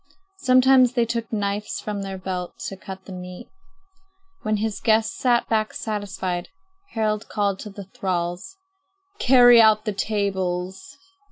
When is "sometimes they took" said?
0.39-1.31